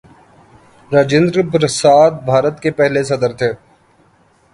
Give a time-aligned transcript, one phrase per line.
[0.91, 3.51] راجندرہ پرساد بھارت کے پہلے صدر تھے.